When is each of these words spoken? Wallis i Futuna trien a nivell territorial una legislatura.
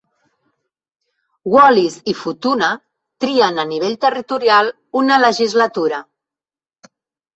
Wallis 1.55 1.97
i 2.13 2.15
Futuna 2.23 2.69
trien 3.25 3.61
a 3.65 3.69
nivell 3.75 3.99
territorial 4.07 4.73
una 5.03 5.21
legislatura. 5.27 6.01